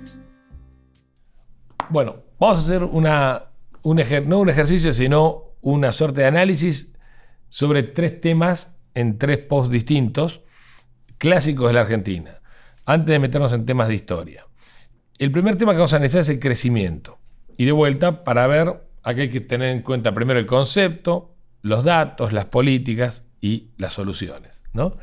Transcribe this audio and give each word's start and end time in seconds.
Bueno, 1.87 2.17
vamos 2.37 2.57
a 2.57 2.61
hacer 2.61 2.83
una, 2.83 3.45
un 3.81 4.01
no 4.27 4.39
un 4.39 4.49
ejercicio, 4.49 4.93
sino 4.93 5.53
una 5.61 5.93
suerte 5.93 6.19
de 6.19 6.27
análisis 6.27 6.97
sobre 7.47 7.83
tres 7.83 8.19
temas 8.19 8.75
en 8.95 9.17
tres 9.17 9.37
posts 9.37 9.71
distintos, 9.71 10.41
clásicos 11.17 11.67
de 11.67 11.73
la 11.73 11.79
Argentina, 11.79 12.41
antes 12.85 13.13
de 13.13 13.19
meternos 13.19 13.53
en 13.53 13.65
temas 13.65 13.87
de 13.87 13.95
historia. 13.95 14.43
El 15.17 15.31
primer 15.31 15.55
tema 15.55 15.73
que 15.73 15.77
vamos 15.77 15.93
a 15.93 15.97
analizar 15.97 16.21
es 16.21 16.29
el 16.29 16.39
crecimiento. 16.39 17.19
Y 17.57 17.65
de 17.65 17.71
vuelta, 17.71 18.23
para 18.23 18.47
ver, 18.47 18.87
aquí 19.03 19.21
hay 19.21 19.29
que 19.29 19.41
tener 19.41 19.69
en 19.69 19.81
cuenta 19.81 20.13
primero 20.13 20.39
el 20.39 20.45
concepto, 20.45 21.35
los 21.61 21.83
datos, 21.83 22.33
las 22.33 22.45
políticas 22.45 23.25
y 23.39 23.71
las 23.77 23.93
soluciones. 23.93 24.63
¿no? 24.73 24.93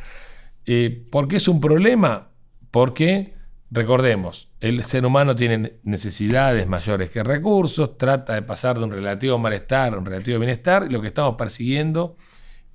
Eh, 0.67 1.07
¿Por 1.11 1.29
qué 1.29 1.37
es 1.37 1.49
un 1.49 1.61
problema? 1.61 2.31
Porque, 2.71 3.35
recordemos, 3.71 4.51
el 4.61 4.85
ser 4.85 5.07
humano 5.07 5.37
tiene 5.37 5.79
necesidades 5.85 6.67
mayores 6.67 7.11
que 7.11 7.23
recursos, 7.23 7.97
trata 7.97 8.35
de 8.35 8.43
pasar 8.43 8.79
de 8.79 8.85
un 8.85 8.91
relativo 8.91 9.39
malestar 9.39 9.95
a 9.95 9.99
un 9.99 10.05
relativo 10.05 10.39
bienestar, 10.39 10.87
y 10.89 10.93
lo 10.93 11.01
que 11.01 11.09
estamos 11.09 11.37
persiguiendo 11.37 12.17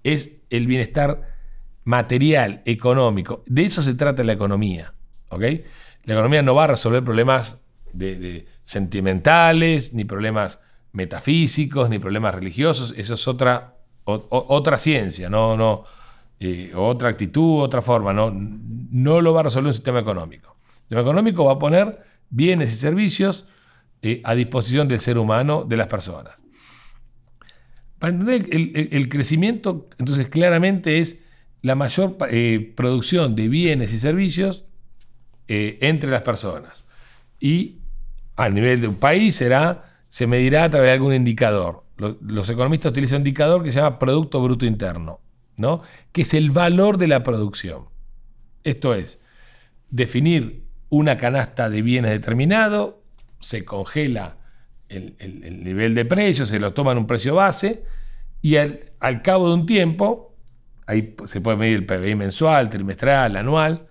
es 0.04 0.44
el 0.50 0.68
bienestar 0.68 1.36
material, 1.84 2.62
económico. 2.66 3.44
De 3.46 3.66
eso 3.66 3.82
se 3.82 3.94
trata 3.94 4.24
la 4.24 4.34
economía. 4.34 4.94
¿ok? 5.30 5.44
La 6.06 6.14
economía 6.14 6.42
no 6.42 6.56
va 6.56 6.66
a 6.66 6.68
resolver 6.68 7.04
problemas 7.04 7.58
sentimentales, 8.64 9.94
ni 9.94 10.06
problemas 10.06 10.60
metafísicos, 10.92 11.90
ni 11.90 12.00
problemas 12.00 12.36
religiosos. 12.36 12.94
Eso 12.98 13.16
es 13.16 13.28
otra, 13.28 13.78
otra 14.04 14.78
ciencia, 14.78 15.30
no, 15.30 15.58
no, 15.58 15.84
eh, 16.40 16.72
otra 16.76 17.10
actitud, 17.10 17.62
otra 17.62 17.82
forma. 17.82 18.14
No, 18.14 18.32
no 18.32 19.22
lo 19.22 19.34
va 19.34 19.42
a 19.42 19.44
resolver 19.44 19.68
un 19.68 19.74
sistema 19.74 20.00
económico. 20.00 20.58
El 20.66 20.74
sistema 20.74 21.02
económico 21.02 21.46
va 21.46 21.54
a 21.54 21.60
poner 21.60 22.04
bienes 22.30 22.74
y 22.74 22.76
servicios 22.76 23.46
eh, 24.02 24.22
a 24.24 24.36
disposición 24.36 24.88
del 24.88 25.00
ser 25.00 25.18
humano, 25.18 25.66
de 25.68 25.78
las 25.78 25.88
personas. 25.88 26.44
Para 27.98 28.14
entender 28.14 28.48
el, 28.52 29.10
crecimiento, 29.10 29.88
entonces 29.98 30.28
claramente 30.28 31.00
es 31.00 31.26
la 31.62 31.76
mayor 31.76 32.18
eh, 32.30 32.74
producción 32.76 33.36
de 33.36 33.48
bienes 33.48 33.94
y 33.94 33.98
servicios 33.98 34.66
eh, 35.48 35.78
entre 35.82 36.10
las 36.10 36.22
personas. 36.22 36.86
Y 37.40 37.78
a 38.36 38.50
nivel 38.50 38.82
de 38.82 38.88
un 38.88 38.96
país 38.96 39.36
será, 39.36 39.84
se 40.10 40.28
medirá 40.28 40.64
a 40.64 40.70
través 40.70 40.88
de 40.88 40.94
algún 40.94 41.14
indicador. 41.14 41.84
Los, 41.98 42.50
economistas 42.50 42.92
utilizan 42.92 43.18
un 43.18 43.28
indicador 43.28 43.64
que 43.64 43.72
se 43.72 43.80
llama 43.80 44.00
Producto 44.00 44.42
Bruto 44.42 44.66
Interno, 44.66 45.22
¿no? 45.56 45.82
que 46.12 46.24
es 46.24 46.34
el 46.34 46.52
valor 46.52 46.98
de 46.98 47.08
la 47.08 47.24
producción. 47.24 47.86
Esto 48.64 48.94
es, 48.94 49.24
definir 49.90 50.66
una 50.90 51.18
canasta 51.18 51.70
de 51.70 51.82
bienes 51.82 52.12
determinado, 52.12 53.02
se 53.40 53.64
congela 53.64 54.38
el, 54.90 55.16
nivel 55.64 55.96
de 55.96 56.06
precio, 56.06 56.46
se 56.46 56.60
lo 56.60 56.74
toma 56.74 56.92
en 56.92 57.00
un 57.00 57.08
precio 57.08 57.36
base 57.36 57.84
y 58.42 58.58
al, 58.58 58.92
al, 59.00 59.22
cabo 59.22 59.48
de 59.50 59.54
un 59.54 59.66
tiempo, 59.66 60.36
ahí 60.86 61.16
se 61.26 61.42
puede 61.42 61.58
medir 61.58 61.76
el 61.78 61.86
PBI 61.86 62.16
mensual, 62.16 62.70
trimestral, 62.70 63.36
anual, 63.36 63.88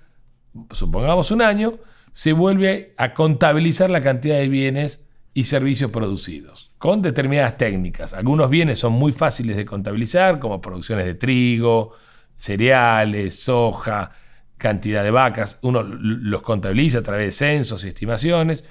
supongamos 0.70 1.30
un 1.30 1.42
año, 1.42 1.78
se 2.12 2.32
vuelve 2.32 2.94
a 2.96 3.12
contabilizar 3.14 3.90
la 3.90 4.02
cantidad 4.02 4.38
de 4.38 4.48
bienes 4.48 5.08
y 5.34 5.44
servicios 5.44 5.90
producidos, 5.90 6.70
con 6.78 7.02
determinadas 7.02 7.56
técnicas. 7.56 8.14
Algunos 8.14 8.48
bienes 8.48 8.78
son 8.78 8.92
muy 8.92 9.10
fáciles 9.10 9.56
de 9.56 9.64
contabilizar, 9.64 10.38
como 10.38 10.60
producciones 10.60 11.06
de 11.06 11.14
trigo, 11.14 11.92
cereales, 12.36 13.40
soja, 13.40 14.12
cantidad 14.56 15.02
de 15.02 15.10
vacas. 15.10 15.58
Uno 15.62 15.82
los 15.82 16.42
contabiliza 16.42 16.98
a 16.98 17.02
través 17.02 17.26
de 17.26 17.32
censos 17.32 17.84
y 17.84 17.88
estimaciones. 17.88 18.64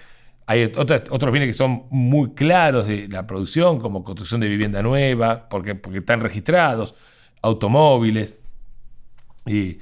Hay 0.46 0.64
otros, 0.64 1.32
bienes 1.32 1.50
que 1.50 1.54
son 1.54 1.84
muy 1.90 2.34
claros 2.34 2.88
de 2.88 3.10
la 3.10 3.28
producción, 3.28 3.80
como 3.80 4.04
construcción 4.06 4.40
de 4.40 4.48
vivienda 4.48 4.82
nueva, 4.82 5.50
porque, 5.50 5.76
porque 5.76 6.00
están 6.00 6.22
registrados, 6.22 6.96
automóviles. 7.42 8.40
Y 9.46 9.80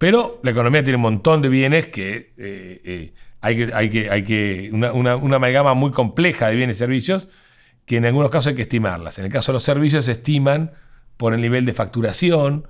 pero 0.00 0.40
la 0.42 0.52
economía 0.52 0.82
tiene 0.82 0.96
un 0.96 1.02
montón 1.02 1.42
de 1.42 1.50
bienes 1.50 1.88
que 1.88 2.32
eh, 2.38 2.80
eh, 2.84 3.12
hay 3.42 3.54
que, 3.54 3.74
hay 3.74 3.90
que, 3.90 4.10
hay 4.10 4.24
que 4.24 4.70
una, 4.72 4.94
una, 4.94 5.36
amalgama 5.36 5.74
muy 5.74 5.90
compleja 5.90 6.48
de 6.48 6.56
bienes 6.56 6.78
y 6.78 6.78
servicios 6.78 7.28
que 7.84 7.98
en 7.98 8.06
algunos 8.06 8.30
casos 8.30 8.46
hay 8.46 8.54
que 8.54 8.62
estimarlas. 8.62 9.18
En 9.18 9.26
el 9.26 9.30
caso 9.30 9.52
de 9.52 9.56
los 9.56 9.62
servicios 9.62 10.06
se 10.06 10.12
estiman 10.12 10.72
por 11.18 11.34
el 11.34 11.42
nivel 11.42 11.66
de 11.66 11.74
facturación, 11.74 12.66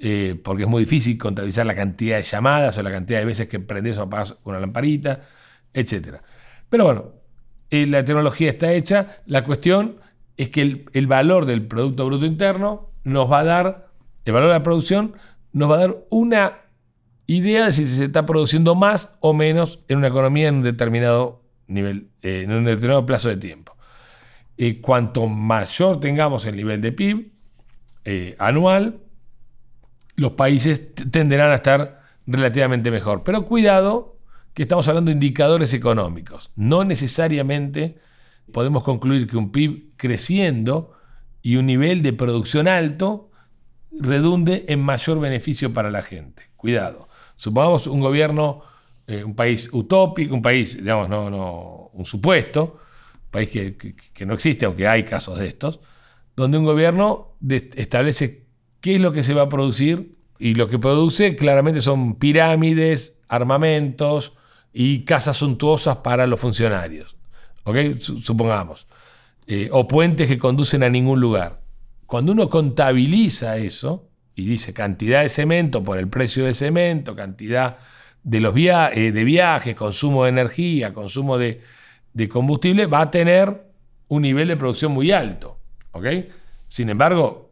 eh, 0.00 0.36
porque 0.42 0.64
es 0.64 0.68
muy 0.68 0.80
difícil 0.80 1.16
contabilizar 1.18 1.66
la 1.66 1.76
cantidad 1.76 2.16
de 2.16 2.24
llamadas 2.24 2.76
o 2.76 2.82
la 2.82 2.90
cantidad 2.90 3.20
de 3.20 3.26
veces 3.26 3.48
que 3.48 3.60
prendes 3.60 3.96
o 3.98 4.02
apagas 4.02 4.38
una 4.42 4.58
lamparita, 4.58 5.20
etc. 5.72 6.16
Pero 6.68 6.84
bueno, 6.84 7.12
la 7.70 8.04
tecnología 8.04 8.50
está 8.50 8.72
hecha, 8.72 9.22
la 9.26 9.44
cuestión 9.44 10.00
es 10.36 10.50
que 10.50 10.62
el, 10.62 10.86
el 10.94 11.06
valor 11.06 11.46
del 11.46 11.64
Producto 11.64 12.06
Bruto 12.06 12.26
Interno 12.26 12.88
nos 13.04 13.30
va 13.30 13.38
a 13.38 13.44
dar, 13.44 13.88
el 14.24 14.32
valor 14.32 14.48
de 14.48 14.54
la 14.54 14.64
producción 14.64 15.14
nos 15.52 15.70
va 15.70 15.76
a 15.76 15.78
dar 15.78 15.96
una 16.10 16.62
idea 17.26 17.66
de 17.66 17.72
si 17.72 17.86
se 17.86 18.04
está 18.04 18.26
produciendo 18.26 18.74
más 18.74 19.16
o 19.20 19.34
menos 19.34 19.80
en 19.88 19.98
una 19.98 20.08
economía 20.08 20.48
en 20.48 20.56
un 20.56 20.62
determinado 20.62 21.42
nivel, 21.66 22.08
eh, 22.22 22.42
en 22.44 22.52
un 22.52 22.64
determinado 22.64 23.06
plazo 23.06 23.28
de 23.28 23.36
tiempo. 23.36 23.76
Y 24.56 24.74
cuanto 24.74 25.26
mayor 25.26 26.00
tengamos 26.00 26.46
el 26.46 26.56
nivel 26.56 26.80
de 26.80 26.92
PIB 26.92 27.32
eh, 28.04 28.36
anual, 28.38 29.00
los 30.16 30.32
países 30.32 30.94
tenderán 30.94 31.50
a 31.50 31.56
estar 31.56 32.02
relativamente 32.26 32.90
mejor. 32.90 33.22
Pero 33.24 33.46
cuidado 33.46 34.18
que 34.54 34.62
estamos 34.62 34.86
hablando 34.88 35.08
de 35.08 35.14
indicadores 35.14 35.72
económicos. 35.72 36.50
No 36.56 36.84
necesariamente 36.84 37.98
podemos 38.52 38.82
concluir 38.82 39.26
que 39.26 39.36
un 39.36 39.50
PIB 39.50 39.92
creciendo 39.96 40.92
y 41.40 41.56
un 41.56 41.66
nivel 41.66 42.02
de 42.02 42.12
producción 42.12 42.68
alto 42.68 43.30
redunde 43.90 44.64
en 44.68 44.80
mayor 44.80 45.20
beneficio 45.20 45.72
para 45.72 45.90
la 45.90 46.02
gente. 46.02 46.44
Cuidado. 46.56 47.08
Supongamos 47.36 47.86
un 47.86 48.00
gobierno, 48.00 48.62
eh, 49.06 49.24
un 49.24 49.34
país 49.34 49.70
utópico, 49.72 50.34
un 50.34 50.42
país, 50.42 50.76
digamos, 50.78 51.08
no, 51.08 51.30
no, 51.30 51.90
un 51.92 52.04
supuesto, 52.04 52.78
un 53.14 53.30
país 53.30 53.50
que, 53.50 54.26
no 54.26 54.34
existe, 54.34 54.64
aunque 54.64 54.86
hay 54.86 55.04
casos 55.04 55.38
de 55.38 55.46
estos, 55.48 55.80
donde 56.36 56.58
un 56.58 56.64
gobierno 56.64 57.36
establece 57.48 58.46
qué 58.80 58.96
es 58.96 59.00
lo 59.00 59.12
que 59.12 59.22
se 59.22 59.34
va 59.34 59.42
a 59.42 59.48
producir 59.48 60.16
y 60.38 60.54
lo 60.54 60.68
que 60.68 60.78
produce 60.78 61.36
claramente 61.36 61.80
son 61.80 62.16
pirámides, 62.16 63.22
armamentos 63.28 64.32
y 64.72 65.04
casas 65.04 65.36
suntuosas 65.36 65.98
para 65.98 66.26
los 66.26 66.40
funcionarios. 66.40 67.16
¿Ok? 67.64 67.76
Supongamos. 67.98 68.86
Eh, 69.46 69.68
o 69.72 69.86
puentes 69.86 70.28
que 70.28 70.38
conducen 70.38 70.82
a 70.82 70.88
ningún 70.88 71.20
lugar. 71.20 71.62
Cuando 72.06 72.32
uno 72.32 72.48
contabiliza 72.48 73.56
eso, 73.56 74.10
y 74.34 74.46
dice 74.46 74.72
cantidad 74.72 75.22
de 75.22 75.28
cemento 75.28 75.82
por 75.82 75.98
el 75.98 76.08
precio 76.08 76.44
de 76.44 76.54
cemento, 76.54 77.14
cantidad 77.14 77.78
de, 78.22 78.40
los 78.40 78.54
eh, 78.56 79.10
viajes, 79.24 79.74
consumo 79.74 80.24
de 80.24 80.30
energía, 80.30 80.94
consumo 80.94 81.38
de, 81.38 81.60
combustible, 82.30 82.86
va 82.86 83.02
a 83.02 83.10
tener 83.10 83.66
un 84.08 84.22
nivel 84.22 84.48
de 84.48 84.56
producción 84.56 84.92
muy 84.92 85.12
alto. 85.12 85.58
¿ok? 85.92 86.06
Sin 86.66 86.88
embargo, 86.88 87.50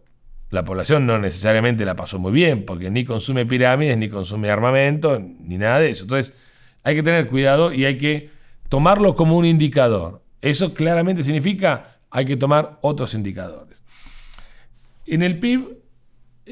la 0.50 0.64
población 0.64 1.06
no 1.06 1.18
necesariamente 1.18 1.84
la 1.84 1.96
pasó 1.96 2.18
muy 2.18 2.32
bien, 2.32 2.64
porque 2.64 2.90
ni 2.90 3.04
consume 3.04 3.46
pirámides, 3.46 3.96
ni 3.96 4.08
consume 4.08 4.50
armamento, 4.50 5.20
ni 5.20 5.58
nada 5.58 5.80
de 5.80 5.90
eso. 5.90 6.04
Entonces, 6.04 6.40
hay 6.82 6.94
que 6.94 7.02
tener 7.02 7.28
cuidado 7.28 7.72
y 7.72 7.84
hay 7.84 7.98
que 7.98 8.30
tomarlo 8.68 9.14
como 9.14 9.36
un 9.36 9.44
indicador. 9.44 10.22
Eso 10.40 10.72
claramente 10.72 11.22
significa 11.22 11.98
hay 12.10 12.24
que 12.24 12.36
tomar 12.36 12.78
otros 12.80 13.14
indicadores. 13.14 13.82
En 15.06 15.22
el 15.22 15.38
PIB 15.38 15.79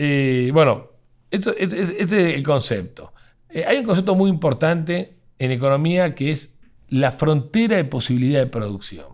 eh, 0.01 0.51
bueno, 0.53 0.93
este 1.29 1.61
es 1.61 2.13
el 2.13 2.43
concepto. 2.45 3.13
Eh, 3.49 3.65
hay 3.67 3.79
un 3.79 3.85
concepto 3.85 4.15
muy 4.15 4.31
importante 4.31 5.17
en 5.41 5.51
economía 5.51 6.15
que 6.15 6.31
es 6.31 6.61
la 6.89 7.11
frontera 7.11 7.77
de 7.77 7.85
posibilidad 7.85 8.39
de 8.39 8.47
producción. 8.47 9.07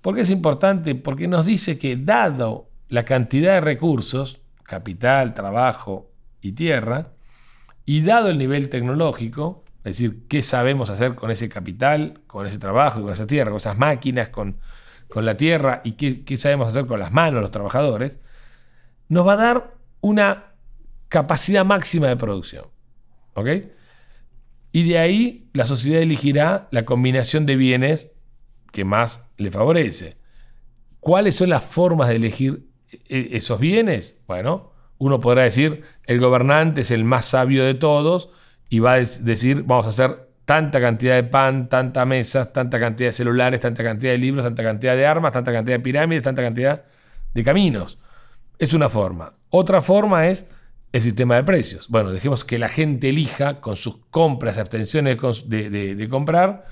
¿Por 0.00 0.14
qué 0.14 0.22
es 0.22 0.30
importante? 0.30 0.94
Porque 0.94 1.28
nos 1.28 1.44
dice 1.44 1.78
que 1.78 1.96
dado 1.96 2.70
la 2.88 3.04
cantidad 3.04 3.52
de 3.52 3.60
recursos, 3.60 4.40
capital, 4.62 5.34
trabajo 5.34 6.10
y 6.40 6.52
tierra, 6.52 7.12
y 7.84 8.00
dado 8.00 8.30
el 8.30 8.38
nivel 8.38 8.70
tecnológico, 8.70 9.62
es 9.78 9.98
decir, 9.98 10.26
qué 10.26 10.42
sabemos 10.42 10.88
hacer 10.88 11.16
con 11.16 11.30
ese 11.30 11.50
capital, 11.50 12.22
con 12.26 12.46
ese 12.46 12.56
trabajo, 12.56 13.02
con 13.02 13.12
esa 13.12 13.26
tierra, 13.26 13.50
con 13.50 13.58
esas 13.58 13.76
máquinas, 13.76 14.30
con, 14.30 14.56
la 15.14 15.36
tierra, 15.36 15.82
y 15.84 15.92
qué, 15.92 16.24
qué 16.24 16.38
sabemos 16.38 16.68
hacer 16.68 16.86
con 16.86 16.98
las 16.98 17.12
manos, 17.12 17.42
los 17.42 17.50
trabajadores, 17.50 18.20
nos 19.08 19.26
va 19.26 19.34
a 19.34 19.36
dar 19.36 19.77
una 20.00 20.54
capacidad 21.08 21.64
máxima 21.64 22.08
de 22.08 22.16
producción. 22.16 22.66
¿Ok? 23.34 23.48
Y 24.72 24.88
de 24.88 24.98
ahí 24.98 25.48
la 25.54 25.66
sociedad 25.66 26.02
elegirá 26.02 26.68
la 26.70 26.84
combinación 26.84 27.46
de 27.46 27.56
bienes 27.56 28.16
que 28.72 28.84
más 28.84 29.30
le 29.36 29.50
favorece. 29.50 30.16
¿Cuáles 31.00 31.36
son 31.36 31.50
las 31.50 31.64
formas 31.64 32.08
de 32.08 32.16
elegir 32.16 32.68
e-, 33.08 33.30
esos 33.32 33.58
bienes? 33.58 34.22
Bueno, 34.26 34.72
uno 34.98 35.20
podrá 35.20 35.44
decir, 35.44 35.82
el 36.04 36.20
gobernante 36.20 36.82
es 36.82 36.90
el 36.90 37.04
más 37.04 37.26
sabio 37.26 37.64
de 37.64 37.74
todos 37.74 38.30
y 38.68 38.80
va 38.80 38.94
a 38.94 38.98
decir, 38.98 39.62
vamos 39.62 39.86
a 39.86 39.90
hacer 39.90 40.28
tanta 40.44 40.80
cantidad 40.80 41.14
de 41.14 41.24
pan, 41.24 41.68
tanta 41.68 42.04
mesas, 42.04 42.52
tanta 42.52 42.80
cantidad 42.80 43.08
de 43.08 43.12
celulares, 43.12 43.60
tanta 43.60 43.84
cantidad 43.84 44.12
de 44.12 44.18
libros, 44.18 44.44
tanta 44.44 44.62
cantidad 44.62 44.96
de 44.96 45.06
armas, 45.06 45.32
tanta 45.32 45.52
cantidad 45.52 45.76
de 45.76 45.82
pirámides, 45.82 46.22
tanta 46.22 46.42
cantidad 46.42 46.84
de 47.34 47.44
caminos. 47.44 47.98
Es 48.58 48.74
una 48.74 48.88
forma. 48.88 49.34
Otra 49.50 49.80
forma 49.80 50.26
es 50.26 50.46
el 50.92 51.02
sistema 51.02 51.36
de 51.36 51.44
precios. 51.44 51.88
Bueno, 51.88 52.10
dejemos 52.10 52.44
que 52.44 52.58
la 52.58 52.68
gente 52.68 53.10
elija 53.10 53.60
con 53.60 53.76
sus 53.76 53.98
compras, 54.10 54.58
abstenciones 54.58 55.16
de, 55.48 56.08
comprar, 56.10 56.66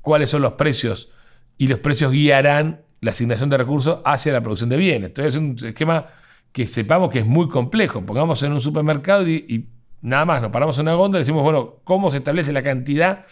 cuáles 0.00 0.30
son 0.30 0.42
los 0.42 0.54
precios 0.54 1.10
y 1.58 1.68
los 1.68 1.80
precios 1.80 2.12
guiarán 2.12 2.82
la 3.00 3.10
asignación 3.10 3.50
de 3.50 3.58
recursos 3.58 4.00
hacia 4.04 4.32
la 4.32 4.40
producción 4.40 4.70
de 4.70 4.76
bienes. 4.76 5.10
Entonces 5.10 5.34
es 5.34 5.40
un 5.40 5.56
esquema 5.62 6.06
que 6.52 6.66
sepamos 6.66 7.10
que 7.10 7.20
es 7.20 7.26
muy 7.26 7.48
complejo. 7.48 8.04
Pongamos 8.04 8.42
en 8.42 8.52
un 8.52 8.60
supermercado 8.60 9.28
y, 9.28 9.68
nada 10.00 10.24
más 10.24 10.40
nos 10.40 10.52
paramos 10.52 10.78
en 10.78 10.82
una 10.82 10.94
góndola 10.94 11.18
y 11.18 11.22
decimos, 11.22 11.42
bueno, 11.42 11.80
¿cómo 11.84 12.10
se 12.10 12.18
establece 12.18 12.52
la 12.52 12.62
cantidad 12.62 13.26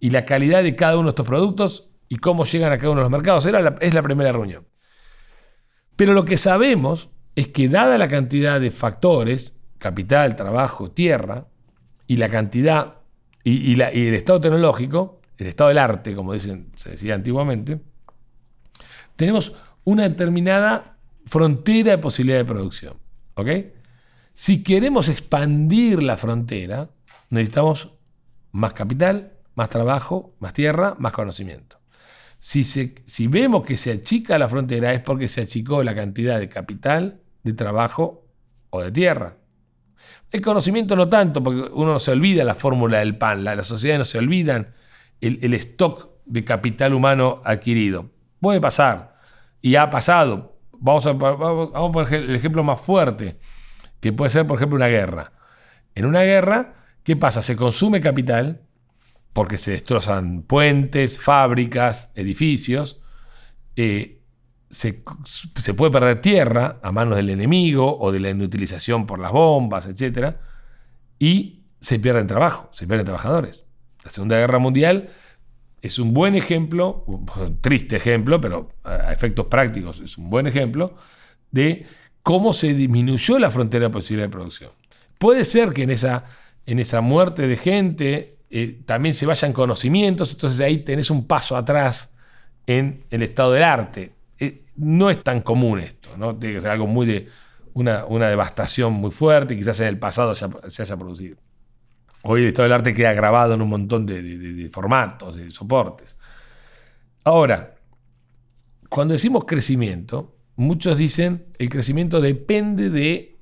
y 0.00 0.10
la 0.10 0.24
calidad 0.24 0.62
de 0.62 0.74
cada 0.74 0.94
uno 0.94 1.04
de 1.04 1.10
estos 1.10 1.26
productos 1.26 1.90
y 2.08 2.16
cómo 2.16 2.44
llegan 2.46 2.72
a 2.72 2.78
cada 2.78 2.90
uno 2.90 3.00
de 3.00 3.04
los 3.04 3.10
mercados? 3.10 3.46
es 3.46 3.94
la 3.94 4.02
primera 4.02 4.32
reunión. 4.32 4.66
Pero 5.94 6.14
lo 6.14 6.24
que 6.24 6.36
sabemos 6.36 7.10
es 7.38 7.46
que 7.46 7.68
dada 7.68 7.96
la 7.98 8.08
cantidad 8.08 8.60
de 8.60 8.72
factores 8.72 9.60
capital, 9.78 10.34
trabajo, 10.34 10.90
tierra, 10.90 11.46
y 12.08 12.16
la 12.16 12.28
cantidad 12.28 12.96
y, 13.44 13.80
el 13.80 14.14
estado 14.14 14.40
tecnológico, 14.40 15.20
el 15.36 15.46
estado 15.46 15.68
del 15.68 15.78
arte, 15.78 16.16
como 16.16 16.32
dicen, 16.32 16.72
se 16.74 16.90
decía 16.90 17.14
antiguamente, 17.14 17.80
tenemos 19.14 19.52
una 19.84 20.08
determinada 20.08 20.98
frontera 21.26 21.92
de 21.92 21.98
posibilidad 21.98 22.38
de 22.38 22.44
producción. 22.44 22.96
¿ok? 23.34 23.48
Si 24.34 24.64
queremos 24.64 25.08
expandir 25.08 26.02
la 26.02 26.16
frontera, 26.16 26.90
necesitamos 27.30 27.92
más 28.50 28.72
capital, 28.72 29.34
más 29.54 29.68
trabajo, 29.68 30.34
más 30.40 30.54
tierra, 30.54 30.96
más 30.98 31.12
conocimiento. 31.12 31.78
Si, 32.40 32.64
si 32.64 33.26
vemos 33.28 33.64
que 33.64 33.76
se 33.76 33.92
achica 33.92 34.38
la 34.38 34.48
frontera 34.48 34.92
es 34.92 35.00
porque 35.00 35.28
se 35.28 35.42
achicó 35.42 35.84
la 35.84 35.94
cantidad 35.94 36.40
de 36.40 36.48
capital, 36.48 37.20
de 37.42 37.52
trabajo 37.52 38.26
o 38.70 38.82
de 38.82 38.92
tierra. 38.92 39.36
El 40.30 40.40
conocimiento 40.42 40.94
no 40.94 41.08
tanto, 41.08 41.42
porque 41.42 41.70
uno 41.72 41.92
no 41.92 41.98
se 41.98 42.12
olvida 42.12 42.44
la 42.44 42.54
fórmula 42.54 42.98
del 42.98 43.16
pan, 43.16 43.44
la, 43.44 43.62
sociedad 43.62 43.98
no 43.98 44.04
se 44.04 44.18
olvidan 44.18 44.74
el, 45.20 45.54
stock 45.54 46.10
de 46.26 46.44
capital 46.44 46.92
humano 46.92 47.40
adquirido. 47.44 48.10
Puede 48.40 48.60
pasar, 48.60 49.14
y 49.62 49.76
ha 49.76 49.88
pasado. 49.88 50.56
Vamos 50.80 51.06
a, 51.06 51.12
vamos 51.12 51.70
a 51.74 51.92
poner 51.92 52.14
el 52.14 52.36
ejemplo 52.36 52.62
más 52.62 52.80
fuerte, 52.80 53.38
que 54.00 54.12
puede 54.12 54.30
ser, 54.30 54.46
por 54.46 54.58
ejemplo, 54.58 54.76
una 54.76 54.88
guerra. 54.88 55.32
En 55.94 56.04
una 56.06 56.22
guerra, 56.22 56.74
¿qué 57.02 57.16
pasa? 57.16 57.42
Se 57.42 57.56
consume 57.56 58.00
capital, 58.00 58.62
porque 59.32 59.58
se 59.58 59.72
destrozan 59.72 60.42
puentes, 60.42 61.18
fábricas, 61.18 62.10
edificios. 62.14 63.00
Eh, 63.76 64.17
se, 64.70 65.02
puede 65.74 65.90
perder 65.90 66.20
tierra 66.20 66.78
a 66.82 66.92
manos 66.92 67.16
del 67.16 67.30
enemigo 67.30 67.98
o 67.98 68.12
de 68.12 68.20
la 68.20 68.30
inutilización 68.30 69.06
por 69.06 69.18
las 69.18 69.32
bombas, 69.32 69.86
etc. 69.86 70.36
Y 71.18 71.62
se 71.80 71.98
pierden 71.98 72.26
trabajo, 72.26 72.68
se 72.72 72.86
pierden 72.86 73.06
trabajadores. 73.06 73.64
La 74.04 74.10
Segunda 74.10 74.36
Guerra 74.36 74.58
Mundial 74.58 75.08
es 75.80 75.98
un 75.98 76.12
buen 76.12 76.34
ejemplo, 76.34 77.04
triste 77.60 77.96
ejemplo, 77.96 78.40
pero 78.40 78.70
a 78.84 79.12
efectos 79.12 79.46
prácticos 79.46 80.00
es 80.00 80.18
un 80.18 80.28
buen 80.28 80.46
ejemplo, 80.46 80.96
de 81.50 81.86
cómo 82.22 82.52
se 82.52 82.74
disminuyó 82.74 83.38
la 83.38 83.50
frontera 83.50 83.90
posibilidad 83.90 84.26
de 84.28 84.32
producción. 84.32 84.70
Puede 85.18 85.44
ser 85.44 85.70
que 85.70 85.84
en 85.84 85.90
esa, 85.90 86.24
en 86.66 86.78
esa 86.78 87.00
muerte 87.00 87.46
de 87.48 87.56
gente 87.56 88.36
eh, 88.50 88.82
también 88.84 89.14
se 89.14 89.24
vayan 89.24 89.52
conocimientos, 89.52 90.32
entonces 90.32 90.60
ahí 90.60 90.78
tenés 90.78 91.10
un 91.10 91.26
paso 91.26 91.56
atrás 91.56 92.12
en 92.66 93.04
el 93.10 93.22
estado 93.22 93.52
del 93.52 93.62
arte 93.62 94.17
no 94.78 95.10
es 95.10 95.22
tan 95.22 95.40
común 95.42 95.80
esto, 95.80 96.16
¿no? 96.16 96.36
Tiene 96.36 96.56
que 96.56 96.60
ser 96.60 96.70
algo 96.70 96.86
muy 96.86 97.06
de 97.06 97.28
una, 97.74 98.28
devastación 98.28 98.92
muy 98.94 99.10
fuerte, 99.10 99.56
quizás 99.56 99.78
en 99.80 99.88
el 99.88 99.98
pasado 99.98 100.34
se 100.34 100.82
haya 100.82 100.96
producido. 100.96 101.36
Hoy 102.22 102.42
el 102.42 102.48
estado 102.48 102.64
del 102.64 102.72
arte 102.72 102.94
queda 102.94 103.12
grabado 103.12 103.54
en 103.54 103.62
un 103.62 103.68
montón 103.68 104.04
de, 104.04 104.68
formatos, 104.72 105.36
de 105.36 105.50
soportes. 105.50 106.16
Ahora, 107.24 107.76
cuando 108.88 109.12
decimos 109.12 109.44
crecimiento, 109.44 110.36
muchos 110.56 110.98
dicen 110.98 111.46
el 111.58 111.68
crecimiento 111.68 112.20
depende 112.20 112.90
de 112.90 113.38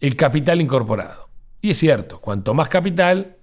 el 0.00 0.16
capital 0.16 0.60
incorporado. 0.60 1.30
Y 1.60 1.70
es 1.70 1.78
cierto, 1.78 2.20
cuanto 2.20 2.54
más 2.54 2.68
capital, 2.68 3.36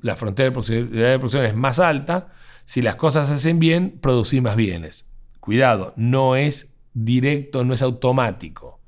la 0.00 0.16
frontera 0.16 0.50
de 0.50 0.84
de 0.86 1.18
producción 1.18 1.44
es 1.44 1.54
más 1.54 1.78
alta. 1.78 2.28
Si 2.64 2.82
las 2.82 2.94
cosas 2.94 3.28
se 3.28 3.34
hacen 3.34 3.58
bien, 3.58 3.98
producir 4.00 4.40
más 4.42 4.56
bienes. 4.56 5.12
Cuidado, 5.40 5.92
no 5.96 6.36
es 6.36 6.69
directo, 6.92 7.64
no 7.64 7.74
es 7.74 7.82
automático. 7.82 8.80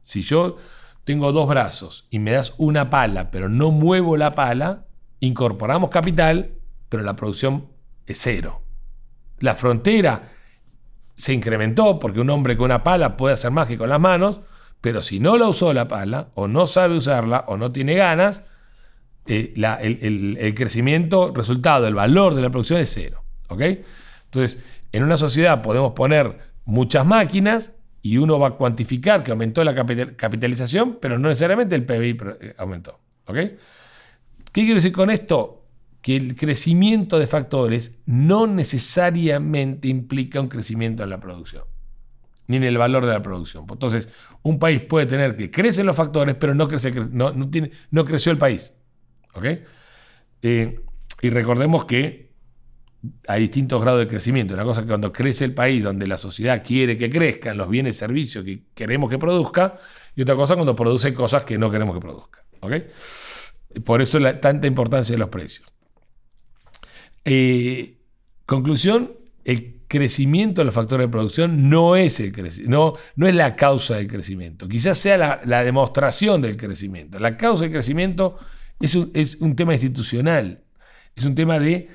Si 0.00 0.22
yo 0.22 0.56
tengo 1.04 1.32
dos 1.32 1.48
brazos 1.48 2.06
y 2.10 2.18
me 2.18 2.32
das 2.32 2.54
una 2.58 2.90
pala, 2.90 3.30
pero 3.30 3.48
no 3.48 3.70
muevo 3.70 4.16
la 4.16 4.34
pala, 4.34 4.86
incorporamos 5.20 5.90
capital, 5.90 6.52
pero 6.88 7.02
la 7.02 7.16
producción 7.16 7.68
es 8.06 8.18
cero. 8.20 8.62
La 9.38 9.54
frontera 9.54 10.30
se 11.14 11.32
incrementó 11.32 11.98
porque 11.98 12.20
un 12.20 12.30
hombre 12.30 12.56
con 12.56 12.66
una 12.66 12.82
pala 12.82 13.16
puede 13.16 13.34
hacer 13.34 13.50
más 13.50 13.68
que 13.68 13.78
con 13.78 13.88
las 13.88 14.00
manos, 14.00 14.40
pero 14.80 15.02
si 15.02 15.20
no 15.20 15.36
la 15.38 15.48
usó 15.48 15.72
la 15.72 15.88
pala, 15.88 16.28
o 16.34 16.48
no 16.48 16.66
sabe 16.66 16.96
usarla, 16.96 17.44
o 17.48 17.56
no 17.56 17.72
tiene 17.72 17.94
ganas, 17.94 18.42
eh, 19.26 19.54
el, 19.56 20.36
el, 20.38 20.54
crecimiento 20.54 21.32
resultado, 21.34 21.86
el 21.86 21.94
valor 21.94 22.34
de 22.34 22.42
la 22.42 22.50
producción 22.50 22.80
es 22.80 22.92
cero. 22.92 23.24
¿ok? 23.48 23.62
Entonces, 24.26 24.64
en 24.92 25.02
una 25.02 25.16
sociedad 25.16 25.62
podemos 25.62 25.92
poner 25.92 26.53
muchas 26.64 27.06
máquinas 27.06 27.72
y 28.02 28.18
uno 28.18 28.38
va 28.38 28.48
a 28.48 28.50
cuantificar 28.52 29.22
que 29.22 29.30
aumentó 29.30 29.64
la 29.64 29.74
capitalización, 29.74 30.98
pero 31.00 31.18
no 31.18 31.28
necesariamente 31.28 31.74
el 31.74 31.86
PBI 31.86 32.18
eh, 32.40 32.54
aumentó. 32.58 33.00
¿Qué 33.26 33.56
quiero 34.52 34.74
decir 34.74 34.92
con 34.92 35.10
esto? 35.10 35.66
Que 36.02 36.16
el 36.16 36.36
crecimiento 36.36 37.18
de 37.18 37.26
factores 37.26 38.02
no 38.04 38.46
necesariamente 38.46 39.88
implica 39.88 40.40
un 40.40 40.48
crecimiento 40.48 41.02
en 41.02 41.10
la 41.10 41.18
producción, 41.18 41.64
ni 42.46 42.58
en 42.58 42.64
el 42.64 42.76
valor 42.76 43.06
de 43.06 43.12
la 43.12 43.22
producción. 43.22 43.64
Entonces, 43.70 44.14
un 44.42 44.58
país 44.58 44.80
puede 44.80 45.06
tener 45.06 45.34
que 45.34 45.50
crecen 45.50 45.86
los 45.86 45.96
factores, 45.96 46.34
pero 46.34 46.54
no, 46.54 46.68
crece, 46.68 46.92
no, 47.10 47.32
tiene, 47.48 47.70
no 47.90 48.04
creció 48.04 48.30
el 48.30 48.38
país. 48.38 48.74
Eh, 50.42 50.78
y 51.22 51.30
recordemos 51.30 51.86
que 51.86 52.33
hay 53.26 53.42
distintos 53.42 53.80
grados 53.80 54.00
de 54.00 54.08
crecimiento. 54.08 54.54
Una 54.54 54.64
cosa 54.64 54.80
es 54.80 54.86
cuando 54.86 55.12
crece 55.12 55.44
el 55.44 55.54
país, 55.54 55.82
donde 55.82 56.06
la 56.06 56.18
sociedad 56.18 56.62
quiere 56.64 56.96
que 56.96 57.10
crezcan 57.10 57.56
los 57.56 57.68
bienes 57.68 57.96
y 57.96 57.98
servicios 57.98 58.44
que 58.44 58.62
queremos 58.74 59.10
que 59.10 59.18
produzca, 59.18 59.76
y 60.16 60.22
otra 60.22 60.34
cosa 60.34 60.54
cuando 60.54 60.76
produce 60.76 61.12
cosas 61.12 61.44
que 61.44 61.58
no 61.58 61.70
queremos 61.70 61.94
que 61.94 62.00
produzca. 62.00 62.44
Por 63.84 64.00
eso 64.00 64.18
la, 64.18 64.40
tanta 64.40 64.66
importancia 64.66 65.14
de 65.14 65.18
los 65.18 65.28
precios. 65.28 65.66
Eh, 67.24 67.98
conclusión, 68.46 69.12
el 69.44 69.82
crecimiento 69.88 70.60
de 70.60 70.66
los 70.66 70.74
factores 70.74 71.06
de 71.06 71.10
producción 71.10 71.68
no 71.68 71.96
es, 71.96 72.20
el 72.20 72.32
no, 72.68 72.94
no 73.16 73.28
es 73.28 73.34
la 73.34 73.56
causa 73.56 73.96
del 73.96 74.06
crecimiento. 74.06 74.68
Quizás 74.68 74.98
sea 74.98 75.40
la, 75.44 75.64
demostración 75.64 76.40
del 76.40 76.56
crecimiento. 76.56 77.18
La 77.18 77.36
causa 77.36 77.64
del 77.64 77.72
crecimiento 77.72 78.36
es 78.80 78.96
es 79.14 79.36
un 79.36 79.56
tema 79.56 79.74
institucional. 79.74 80.62
Es 81.16 81.24
un 81.24 81.34
tema 81.34 81.58
de 81.58 81.88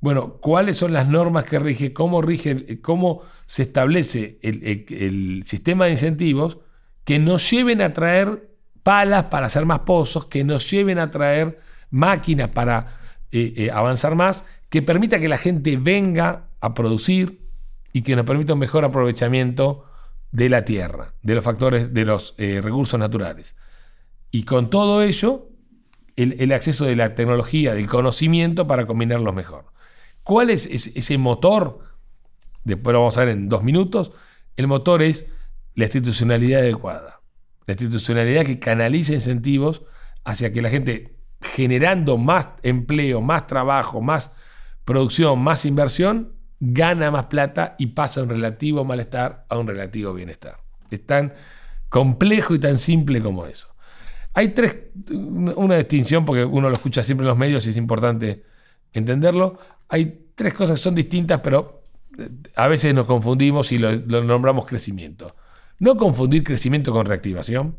bueno, 0.00 0.38
¿cuáles 0.40 0.78
son 0.78 0.92
las 0.92 1.08
normas 1.08 1.44
que 1.44 1.58
rigen? 1.58 1.92
¿Cómo, 1.92 2.22
rige, 2.22 2.80
cómo 2.80 3.22
se 3.44 3.62
establece 3.62 4.38
el, 4.42 5.42
sistema 5.44 5.84
de 5.84 5.92
incentivos 5.92 6.58
que 7.04 7.18
nos 7.18 7.50
lleven 7.50 7.82
a 7.82 7.92
traer 7.92 8.48
palas 8.82 9.24
para 9.24 9.46
hacer 9.46 9.66
más 9.66 9.80
pozos, 9.80 10.26
que 10.26 10.42
nos 10.42 10.70
lleven 10.70 10.98
a 10.98 11.10
traer 11.10 11.60
máquinas 11.90 12.48
para 12.48 12.98
eh, 13.30 13.52
eh, 13.56 13.70
avanzar 13.70 14.14
más, 14.14 14.46
que 14.70 14.80
permita 14.80 15.20
que 15.20 15.28
la 15.28 15.36
gente 15.36 15.76
venga 15.76 16.48
a 16.60 16.72
producir 16.72 17.40
y 17.92 18.02
que 18.02 18.16
nos 18.16 18.24
permita 18.24 18.54
un 18.54 18.60
mejor 18.60 18.84
aprovechamiento 18.84 19.84
de 20.32 20.48
la 20.48 20.64
tierra, 20.64 21.12
de 21.22 21.34
los 21.34 21.44
factores, 21.44 21.92
de 21.92 22.04
los 22.06 22.34
eh, 22.38 22.60
recursos 22.62 22.98
naturales. 22.98 23.56
Y 24.30 24.44
con 24.44 24.70
todo 24.70 25.02
ello, 25.02 25.48
el, 26.16 26.36
el 26.40 26.52
acceso 26.52 26.86
de 26.86 26.96
la 26.96 27.14
tecnología, 27.14 27.74
del 27.74 27.88
conocimiento 27.88 28.66
para 28.66 28.86
combinarlos 28.86 29.34
mejor. 29.34 29.66
¿Cuál 30.22 30.50
es 30.50 30.66
ese 30.66 31.18
motor? 31.18 31.80
Después 32.64 32.92
lo 32.92 33.00
vamos 33.00 33.18
a 33.18 33.24
ver 33.24 33.30
en 33.30 33.48
dos 33.48 33.62
minutos. 33.62 34.12
El 34.56 34.66
motor 34.66 35.02
es 35.02 35.32
la 35.74 35.84
institucionalidad 35.84 36.60
adecuada. 36.60 37.20
La 37.66 37.72
institucionalidad 37.72 38.44
que 38.44 38.58
canaliza 38.58 39.14
incentivos 39.14 39.82
hacia 40.24 40.52
que 40.52 40.62
la 40.62 40.70
gente, 40.70 41.16
generando 41.40 42.18
más 42.18 42.48
empleo, 42.62 43.20
más 43.20 43.46
trabajo, 43.46 44.00
más 44.00 44.36
producción, 44.84 45.38
más 45.38 45.64
inversión, 45.64 46.34
gana 46.60 47.10
más 47.10 47.26
plata 47.26 47.74
y 47.78 47.86
pasa 47.86 48.20
de 48.20 48.24
un 48.24 48.30
relativo 48.30 48.84
malestar 48.84 49.46
a 49.48 49.56
un 49.56 49.66
relativo 49.66 50.12
bienestar. 50.12 50.58
Es 50.90 51.06
tan 51.06 51.32
complejo 51.88 52.54
y 52.54 52.58
tan 52.58 52.76
simple 52.76 53.20
como 53.22 53.46
eso. 53.46 53.68
Hay 54.34 54.48
tres, 54.48 54.78
una 55.56 55.76
distinción, 55.76 56.24
porque 56.24 56.44
uno 56.44 56.68
lo 56.68 56.74
escucha 56.74 57.02
siempre 57.02 57.24
en 57.24 57.28
los 57.28 57.38
medios 57.38 57.66
y 57.66 57.70
es 57.70 57.76
importante 57.76 58.44
entenderlo. 58.92 59.58
Hay 59.88 60.26
tres 60.34 60.54
cosas 60.54 60.78
que 60.78 60.82
son 60.82 60.94
distintas, 60.94 61.40
pero 61.40 61.84
eh, 62.18 62.28
a 62.56 62.68
veces 62.68 62.94
nos 62.94 63.06
confundimos 63.06 63.72
y 63.72 63.78
lo, 63.78 63.96
nombramos 64.22 64.66
crecimiento. 64.66 65.34
No 65.78 65.96
confundir 65.96 66.44
crecimiento 66.44 66.92
con 66.92 67.06
reactivación. 67.06 67.76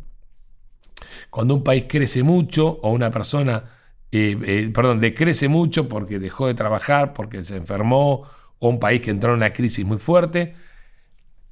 Cuando 1.30 1.56
un 1.56 1.64
país 1.64 1.86
crece 1.88 2.24
mucho 2.24 2.80
o 2.82 2.92
una 2.92 3.10
persona, 3.10 3.64
eh, 4.12 4.38
eh, 4.46 4.72
perdón, 4.74 5.00
decrece 5.00 5.48
mucho 5.48 5.88
porque 5.88 6.20
dejó 6.20 6.48
de 6.48 6.54
trabajar, 6.54 7.14
porque 7.14 7.44
se 7.44 7.58
enfermó, 7.58 8.24
o 8.60 8.70
un 8.70 8.80
país 8.80 9.02
que 9.02 9.12
entró 9.12 9.32
en 9.32 9.38
una 9.38 9.54
crisis 9.54 9.86
muy 9.86 9.98
fuerte, 9.98 10.54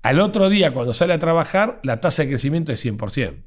al 0.04 0.20
otro 0.20 0.48
día 0.50 0.74
cuando 0.74 0.94
sale 0.94 1.13
a 1.13 1.20
trabajar 1.20 1.80
la 1.84 2.00
tasa 2.00 2.24
de 2.24 2.30
crecimiento 2.30 2.72
es 2.72 2.86
100%. 2.86 3.44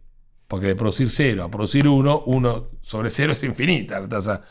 Porque 0.48 0.66
de 0.66 0.74
producir 0.74 1.10
cero 1.10 1.44
a 1.44 1.50
producir 1.50 1.88
uno, 1.88 2.24
uno 2.26 2.68
sobre 2.82 3.08
cero 3.08 3.32
es 3.32 3.42
infinita 3.42 4.00
la 4.00 4.08
tasa 4.08 4.42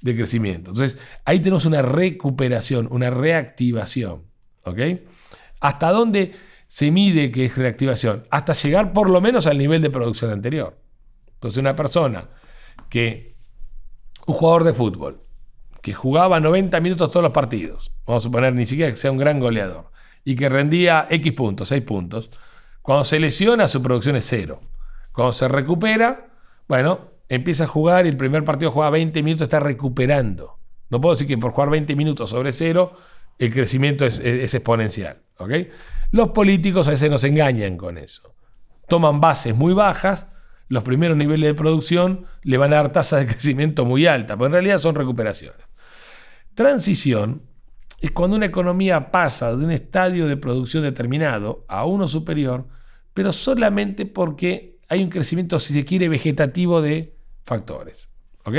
de 0.00 0.16
crecimiento. 0.16 0.70
Entonces, 0.70 0.98
ahí 1.24 1.40
tenemos 1.40 1.66
una 1.66 1.82
recuperación, 1.82 2.88
una 2.90 3.10
reactivación. 3.10 4.24
¿Ok? 4.64 4.78
¿Hasta 5.60 5.90
dónde 5.90 6.32
se 6.66 6.90
mide 6.90 7.30
que 7.30 7.46
es 7.46 7.56
reactivación? 7.56 8.24
Hasta 8.30 8.52
llegar 8.52 8.92
por 8.92 9.10
lo 9.10 9.20
menos 9.20 9.46
al 9.46 9.58
nivel 9.58 9.82
de 9.82 9.90
producción 9.90 10.30
anterior. 10.30 10.78
Entonces, 11.34 11.58
una 11.58 11.74
persona 11.76 12.28
que, 12.88 13.36
un 14.26 14.34
jugador 14.34 14.64
de 14.64 14.74
fútbol, 14.74 15.22
que 15.82 15.94
jugaba 15.94 16.40
90 16.40 16.78
minutos 16.80 17.10
todos 17.10 17.24
los 17.24 17.32
partidos, 17.32 17.92
vamos 18.06 18.22
a 18.22 18.24
suponer 18.24 18.54
ni 18.54 18.66
siquiera 18.66 18.90
que 18.90 18.98
sea 18.98 19.10
un 19.10 19.16
gran 19.18 19.40
goleador, 19.40 19.90
y 20.24 20.36
que 20.36 20.48
rendía 20.50 21.06
X 21.10 21.32
puntos, 21.32 21.68
6 21.68 21.82
puntos, 21.82 22.30
cuando 22.82 23.04
se 23.04 23.18
lesiona 23.20 23.68
su 23.68 23.82
producción 23.82 24.16
es 24.16 24.26
cero. 24.26 24.60
Cuando 25.12 25.32
se 25.32 25.48
recupera, 25.48 26.28
bueno, 26.68 27.09
empieza 27.30 27.64
a 27.64 27.68
jugar 27.68 28.04
y 28.04 28.08
el 28.10 28.16
primer 28.16 28.44
partido 28.44 28.70
juega 28.72 28.90
20 28.90 29.22
minutos, 29.22 29.44
está 29.44 29.60
recuperando. 29.60 30.58
No 30.90 31.00
puedo 31.00 31.14
decir 31.14 31.28
que 31.28 31.38
por 31.38 31.52
jugar 31.52 31.70
20 31.70 31.94
minutos 31.94 32.28
sobre 32.28 32.52
cero, 32.52 32.92
el 33.38 33.52
crecimiento 33.52 34.04
es, 34.04 34.18
exponencial. 34.20 35.22
Los 36.10 36.30
políticos 36.30 36.88
a 36.88 36.90
veces 36.90 37.08
nos 37.08 37.22
engañan 37.24 37.76
con 37.76 37.96
eso. 37.96 38.34
Toman 38.88 39.20
bases 39.20 39.54
muy 39.54 39.72
bajas, 39.72 40.26
los 40.68 40.82
primeros 40.82 41.16
niveles 41.16 41.48
de 41.48 41.54
producción 41.54 42.26
le 42.42 42.58
van 42.58 42.72
a 42.72 42.76
dar 42.76 42.92
tasas 42.92 43.20
de 43.20 43.26
crecimiento 43.32 43.84
muy 43.84 44.06
altas, 44.06 44.36
pero 44.36 44.46
en 44.46 44.52
realidad 44.52 44.78
son 44.78 44.96
recuperaciones. 44.96 45.64
Transición 46.54 47.42
es 48.00 48.10
cuando 48.10 48.36
una 48.36 48.46
economía 48.46 49.12
pasa 49.12 49.54
de 49.54 49.64
un 49.64 49.70
estadio 49.70 50.26
de 50.26 50.36
producción 50.36 50.82
determinado 50.82 51.64
a 51.68 51.84
uno 51.84 52.08
superior, 52.08 52.66
pero 53.14 53.30
solamente 53.30 54.04
porque 54.04 54.80
hay 54.88 55.04
un 55.04 55.10
crecimiento, 55.10 55.60
si 55.60 55.72
se 55.72 55.84
quiere, 55.84 56.08
vegetativo 56.08 56.82
de 56.82 57.19
factores. 57.50 58.08
¿Ok? 58.44 58.54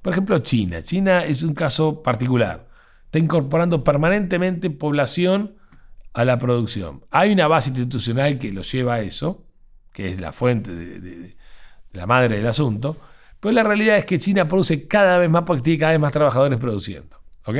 Por 0.00 0.12
ejemplo, 0.12 0.38
China. 0.38 0.82
China 0.82 1.24
es 1.24 1.42
un 1.42 1.54
caso 1.54 2.02
particular. 2.02 2.66
Está 3.04 3.18
incorporando 3.18 3.84
permanentemente 3.84 4.70
población 4.70 5.56
a 6.14 6.24
la 6.24 6.38
producción. 6.38 7.04
Hay 7.10 7.32
una 7.32 7.46
base 7.46 7.68
institucional 7.68 8.38
que 8.38 8.52
lo 8.52 8.62
lleva 8.62 8.94
a 8.94 9.00
eso, 9.02 9.44
que 9.92 10.10
es 10.10 10.20
la 10.20 10.32
fuente 10.32 10.74
de, 10.74 11.36
la 11.92 12.06
madre 12.06 12.36
del 12.36 12.46
asunto, 12.46 12.96
pero 13.38 13.52
la 13.52 13.62
realidad 13.62 13.98
es 13.98 14.06
que 14.06 14.18
China 14.18 14.48
produce 14.48 14.88
cada 14.88 15.18
vez 15.18 15.28
más 15.28 15.42
porque 15.42 15.62
tiene 15.62 15.78
cada 15.78 15.92
vez 15.92 16.00
más 16.00 16.12
trabajadores 16.12 16.58
produciendo. 16.58 17.16
¿ok? 17.44 17.56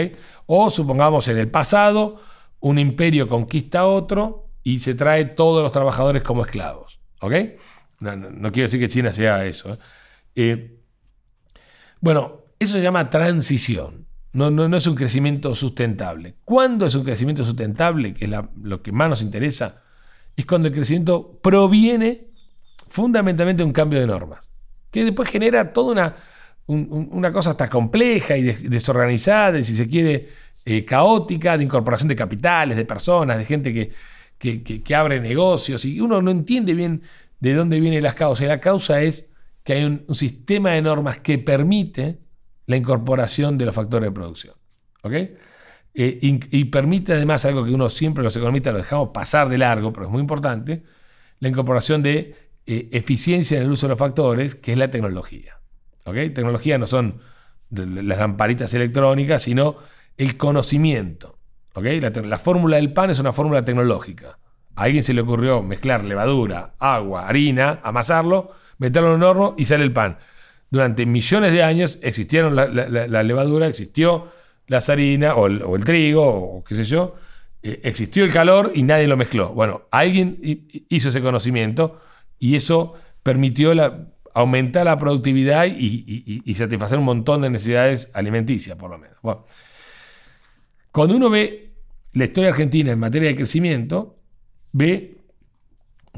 O 0.46 0.70
supongamos 0.70 1.28
en 1.28 1.36
el 1.36 1.50
pasado, 1.50 2.20
un 2.60 2.78
imperio 2.78 3.28
conquista 3.28 3.80
a 3.80 3.86
otro 3.86 4.48
y 4.62 4.78
se 4.80 4.94
trae 4.94 5.26
todos 5.26 5.62
los 5.62 5.70
trabajadores 5.70 6.22
como 6.22 6.44
esclavos. 6.44 6.98
¿ok? 7.20 7.34
No, 8.00 8.50
quiero 8.52 8.64
decir 8.64 8.80
que 8.80 8.88
China 8.88 9.12
sea 9.12 9.44
eso. 9.44 9.74
¿eh? 9.74 9.76
Eh, 10.36 10.78
bueno, 12.00 12.44
eso 12.58 12.74
se 12.74 12.82
llama 12.82 13.10
transición. 13.10 14.06
No, 14.32 14.50
no, 14.50 14.76
es 14.76 14.86
un 14.86 14.94
crecimiento 14.94 15.54
sustentable. 15.54 16.36
¿Cuándo 16.44 16.84
es 16.84 16.94
un 16.94 17.04
crecimiento 17.04 17.42
sustentable? 17.42 18.12
Que 18.12 18.26
es 18.26 18.30
lo 18.62 18.82
que 18.82 18.92
más 18.92 19.08
nos 19.08 19.22
interesa. 19.22 19.82
Es 20.36 20.44
cuando 20.44 20.68
el 20.68 20.74
crecimiento 20.74 21.40
proviene 21.42 22.26
fundamentalmente 22.86 23.62
de 23.62 23.66
un 23.66 23.72
cambio 23.72 23.98
de 23.98 24.06
normas. 24.06 24.50
Que 24.90 25.04
después 25.04 25.30
genera 25.30 25.72
toda 25.72 25.92
una, 25.92 26.16
una 26.66 27.32
cosa 27.32 27.52
hasta 27.52 27.70
compleja 27.70 28.36
y 28.36 28.42
desorganizada, 28.42 29.58
y 29.58 29.64
si 29.64 29.74
se 29.74 29.88
quiere, 29.88 30.28
eh, 30.66 30.84
caótica, 30.84 31.56
de 31.56 31.64
incorporación 31.64 32.08
de 32.08 32.16
capitales, 32.16 32.76
de 32.76 32.84
personas, 32.84 33.38
de 33.38 33.46
gente 33.46 33.72
que, 33.72 34.82
que 34.82 34.94
abre 34.94 35.18
negocios. 35.18 35.86
Y 35.86 35.98
uno 35.98 36.20
no 36.20 36.30
entiende 36.30 36.74
bien 36.74 37.00
de 37.40 37.54
dónde 37.54 37.80
vienen 37.80 38.02
las 38.02 38.14
causas. 38.14 38.44
Y 38.44 38.48
la 38.48 38.60
causa 38.60 39.00
es 39.00 39.32
que 39.66 39.72
hay 39.72 39.84
un, 39.84 40.06
sistema 40.14 40.70
de 40.70 40.80
normas 40.80 41.18
que 41.18 41.38
permite 41.38 42.20
la 42.66 42.76
incorporación 42.76 43.58
de 43.58 43.66
los 43.66 43.74
factores 43.74 44.08
de 44.08 44.12
producción. 44.12 44.54
¿ok? 45.02 45.12
Eh, 45.12 46.18
y, 46.22 46.64
permite 46.66 47.14
además 47.14 47.44
algo 47.44 47.64
que 47.64 47.72
uno 47.72 47.88
siempre 47.88 48.22
los 48.22 48.36
economistas 48.36 48.72
lo 48.72 48.78
dejamos 48.78 49.10
pasar 49.12 49.48
de 49.48 49.58
largo, 49.58 49.92
pero 49.92 50.06
es 50.06 50.12
muy 50.12 50.20
importante, 50.20 50.84
la 51.40 51.48
incorporación 51.48 52.00
de 52.00 52.36
eh, 52.64 52.88
eficiencia 52.92 53.56
en 53.58 53.64
el 53.64 53.72
uso 53.72 53.88
de 53.88 53.90
los 53.90 53.98
factores, 53.98 54.54
que 54.54 54.70
es 54.70 54.78
la 54.78 54.88
tecnología. 54.88 55.58
¿ok? 56.04 56.14
Tecnología 56.32 56.78
no 56.78 56.86
son 56.86 57.20
las 57.70 58.18
lamparitas 58.18 58.72
electrónicas, 58.72 59.42
sino 59.42 59.78
el 60.16 60.36
conocimiento. 60.36 61.40
¿ok? 61.74 61.86
La, 62.00 62.10
la 62.10 62.38
fórmula 62.38 62.76
del 62.76 62.92
pan 62.92 63.10
es 63.10 63.18
una 63.18 63.32
fórmula 63.32 63.64
tecnológica. 63.64 64.38
A 64.76 64.84
alguien 64.84 65.02
se 65.02 65.14
le 65.14 65.22
ocurrió 65.22 65.62
mezclar 65.62 66.04
levadura, 66.04 66.74
agua, 66.78 67.26
harina, 67.26 67.80
amasarlo, 67.82 68.50
meterlo 68.78 69.08
en 69.08 69.14
un 69.16 69.22
horno 69.22 69.54
y 69.56 69.64
sale 69.64 69.84
el 69.84 69.92
pan. 69.92 70.18
Durante 70.70 71.06
millones 71.06 71.52
de 71.52 71.62
años 71.62 71.98
existieron 72.02 72.54
la, 72.54 73.22
levadura, 73.22 73.66
existió 73.66 74.28
la 74.66 74.78
harina 74.78 75.34
o 75.34 75.46
el, 75.46 75.84
trigo 75.84 76.24
o 76.24 76.64
qué 76.64 76.76
sé 76.76 76.84
yo, 76.84 77.14
eh, 77.62 77.80
existió 77.84 78.24
el 78.24 78.32
calor 78.32 78.72
y 78.74 78.82
nadie 78.82 79.06
lo 79.06 79.16
mezcló. 79.16 79.54
Bueno, 79.54 79.82
alguien 79.90 80.38
hizo 80.88 81.08
ese 81.08 81.22
conocimiento 81.22 82.00
y 82.38 82.56
eso 82.56 82.94
permitió 83.22 83.72
aumentar 84.34 84.84
la 84.84 84.98
productividad 84.98 85.66
y, 85.66 86.54
satisfacer 86.54 86.98
un 86.98 87.06
montón 87.06 87.40
de 87.40 87.48
necesidades 87.50 88.10
alimenticias, 88.12 88.76
por 88.76 88.90
lo 88.90 88.98
menos. 88.98 89.16
Cuando 90.92 91.16
uno 91.16 91.30
ve 91.30 91.72
la 92.12 92.24
historia 92.24 92.50
argentina 92.50 92.92
en 92.92 92.98
materia 92.98 93.28
de 93.28 93.36
crecimiento, 93.36 94.15
ve 94.76 95.16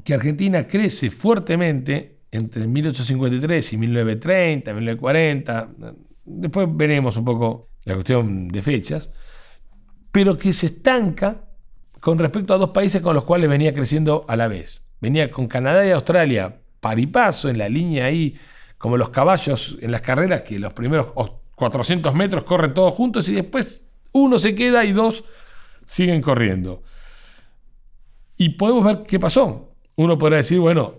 que 0.02 0.14
Argentina 0.14 0.66
crece 0.66 1.10
fuertemente 1.10 2.18
entre 2.32 2.66
1853 2.66 3.72
y 3.72 3.76
1930, 3.76 4.74
1940. 4.74 5.68
Después 6.24 6.68
veremos 6.72 7.16
un 7.16 7.24
poco 7.24 7.68
la 7.84 7.94
cuestión 7.94 8.48
de 8.48 8.60
fechas, 8.60 9.10
pero 10.10 10.36
que 10.36 10.52
se 10.52 10.66
estanca 10.66 11.44
con 12.00 12.18
respecto 12.18 12.52
a 12.52 12.58
dos 12.58 12.70
países 12.70 13.00
con 13.00 13.14
los 13.14 13.24
cuales 13.24 13.48
venía 13.48 13.72
creciendo 13.72 14.24
a 14.28 14.36
la 14.36 14.48
vez. 14.48 14.92
Venía 15.00 15.30
con 15.30 15.46
Canadá 15.46 15.86
y 15.86 15.90
Australia 15.90 16.60
par 16.80 16.98
y 16.98 17.06
paso 17.06 17.48
en 17.48 17.58
la 17.58 17.68
línea 17.68 18.06
ahí, 18.06 18.36
como 18.76 18.96
los 18.96 19.10
caballos 19.10 19.78
en 19.80 19.92
las 19.92 20.00
carreras, 20.00 20.42
que 20.42 20.58
los 20.58 20.72
primeros 20.72 21.12
400 21.54 22.12
metros 22.14 22.42
corren 22.42 22.74
todos 22.74 22.94
juntos 22.94 23.28
y 23.28 23.34
después 23.34 23.88
uno 24.12 24.38
se 24.38 24.54
queda 24.56 24.84
y 24.84 24.92
dos 24.92 25.24
siguen 25.86 26.20
corriendo. 26.20 26.82
Y 28.38 28.50
podemos 28.50 28.84
ver 28.84 29.02
qué 29.02 29.18
pasó. 29.18 29.74
Uno 29.96 30.16
podrá 30.16 30.36
decir, 30.36 30.60
bueno, 30.60 30.94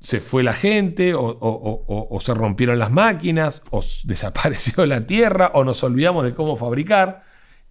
se 0.00 0.20
fue 0.20 0.42
la 0.42 0.54
gente, 0.54 1.12
o, 1.14 2.18
se 2.20 2.34
rompieron 2.34 2.78
las 2.78 2.90
máquinas, 2.90 3.62
o 3.70 3.80
desapareció 4.04 4.86
la 4.86 5.06
tierra, 5.06 5.52
o 5.54 5.62
nos 5.62 5.84
olvidamos 5.84 6.24
de 6.24 6.34
cómo 6.34 6.56
fabricar. 6.56 7.22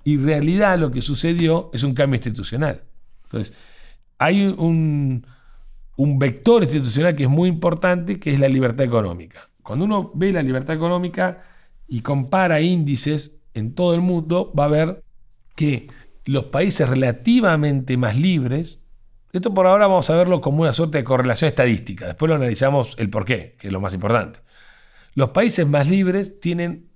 Y 0.04 0.14
en 0.14 0.26
realidad 0.26 0.78
lo 0.78 0.92
que 0.92 1.02
sucedió 1.02 1.72
es 1.74 1.84
un 1.84 1.94
cambio 1.94 2.18
institucional. 2.18 2.84
Entonces, 3.24 3.58
hay 4.20 4.44
un, 4.46 5.26
un 5.98 6.20
vector 6.20 6.64
institucional 6.64 7.16
que 7.16 7.24
es 7.24 7.30
muy 7.30 7.50
importante, 7.50 8.20
que 8.20 8.34
es 8.34 8.40
la 8.40 8.48
libertad 8.48 8.86
económica. 8.86 9.50
Cuando 9.64 9.86
uno 9.86 10.12
ve 10.14 10.32
la 10.32 10.44
libertad 10.44 10.76
económica 10.76 11.42
y 11.88 12.02
compara 12.02 12.62
índices 12.62 13.42
en 13.54 13.74
todo 13.74 13.96
el 13.96 14.02
mundo, 14.02 14.54
va 14.58 14.66
a 14.66 14.70
ver 14.70 15.04
que 15.56 15.88
los 16.30 16.46
países 16.46 16.88
relativamente 16.88 17.98
más 17.98 18.16
libres, 18.16 18.86
esto 19.32 19.52
por 19.52 19.66
ahora 19.66 19.88
vamos 19.88 20.12
a 20.12 20.16
verlo 20.16 20.42
como 20.42 20.62
una 20.62 20.74
suerte 20.74 21.00
de 21.00 21.04
correlación 21.04 21.48
estadística, 21.48 22.06
después 22.06 22.30
lo 22.30 22.36
analizamos 22.36 22.94
el 23.00 23.10
por 23.10 23.26
qué, 23.26 23.56
que 23.58 23.70
es 23.70 23.74
lo 23.74 23.82
más 23.82 23.96
importante. 23.96 24.40
Los 25.16 25.32
países 25.32 25.66
más 25.66 25.90
libres 25.90 26.40
tienen 26.40 26.92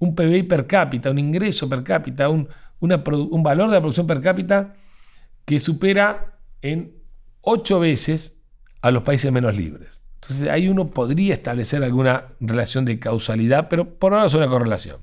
un 0.00 0.16
PBI 0.16 0.42
per 0.42 0.66
cápita, 0.66 1.12
un 1.12 1.20
ingreso 1.20 1.68
per 1.68 1.84
cápita, 1.84 2.28
un, 2.28 2.48
un 2.80 3.42
valor 3.44 3.68
de 3.68 3.76
la 3.76 3.80
producción 3.80 4.08
per 4.08 4.20
cápita 4.20 4.74
que 5.44 5.60
supera 5.60 6.40
en 6.60 6.92
ocho 7.40 7.78
veces 7.78 8.42
a 8.80 8.90
los 8.90 9.04
países 9.04 9.30
menos 9.30 9.56
libres. 9.56 10.02
Entonces 10.14 10.48
ahí 10.48 10.66
uno 10.66 10.90
podría 10.90 11.34
establecer 11.34 11.84
alguna 11.84 12.32
relación 12.40 12.84
de 12.84 12.98
causalidad, 12.98 13.68
pero 13.68 13.96
por 13.96 14.12
ahora 14.12 14.26
es 14.26 14.34
una 14.34 14.48
correlación. 14.48 15.02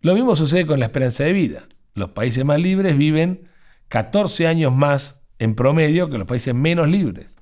Lo 0.00 0.14
mismo 0.14 0.34
sucede 0.34 0.66
con 0.66 0.80
la 0.80 0.86
esperanza 0.86 1.22
de 1.22 1.32
vida. 1.32 1.62
Los 1.96 2.10
países 2.10 2.44
más 2.44 2.60
libres 2.60 2.96
viven 2.96 3.48
14 3.88 4.46
años 4.46 4.72
más 4.72 5.22
en 5.38 5.54
promedio 5.54 6.10
que 6.10 6.18
los 6.18 6.26
países 6.26 6.54
menos 6.54 6.88
libres. 6.88 7.36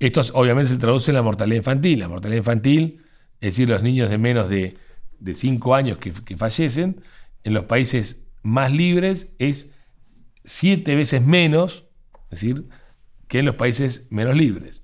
Esto 0.00 0.22
obviamente 0.32 0.70
se 0.72 0.78
traduce 0.78 1.10
en 1.10 1.16
la 1.16 1.22
mortalidad 1.22 1.58
infantil. 1.58 1.98
La 2.00 2.08
mortalidad 2.08 2.38
infantil, 2.38 3.02
es 3.40 3.52
decir, 3.52 3.68
los 3.68 3.82
niños 3.82 4.10
de 4.10 4.18
menos 4.18 4.48
de, 4.48 4.78
5 5.32 5.74
años 5.74 5.98
que, 5.98 6.12
que 6.12 6.36
fallecen, 6.36 7.02
en 7.44 7.54
los 7.54 7.64
países 7.66 8.24
más 8.42 8.72
libres 8.72 9.36
es 9.38 9.76
7 10.44 10.94
veces 10.96 11.24
menos, 11.24 11.84
es 12.30 12.40
decir, 12.40 12.68
que 13.28 13.40
en 13.40 13.44
los 13.44 13.56
países 13.56 14.06
menos 14.10 14.34
libres. 14.34 14.82